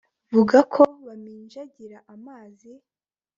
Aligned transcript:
vuga 0.33 0.57
ko 0.73 0.83
bamijagira 1.05 1.97
amazi 2.15 2.71